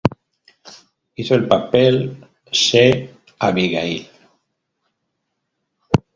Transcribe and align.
Hizo 1.13 1.35
el 1.35 1.47
papel 1.47 2.25
se 2.51 3.13
Abigail. 3.37 4.09